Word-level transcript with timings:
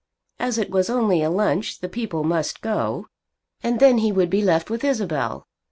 As 0.39 0.57
it 0.57 0.71
was 0.71 0.89
only 0.89 1.21
a 1.21 1.29
lunch 1.29 1.77
the 1.79 1.87
people 1.87 2.23
must 2.23 2.61
go, 2.61 3.05
and 3.61 3.79
then 3.79 3.99
he 3.99 4.11
would 4.11 4.31
be 4.31 4.41
left 4.41 4.67
with 4.71 4.83
Isabel. 4.83 5.45